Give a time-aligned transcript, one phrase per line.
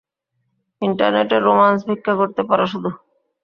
[0.81, 2.89] ইন্টারনেটে রোমান্স ভিক্ষা করতে পারো শুধু?